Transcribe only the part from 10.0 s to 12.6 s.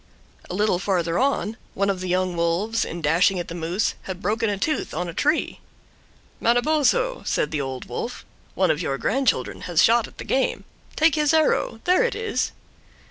at the game. Take his arrow; there it is."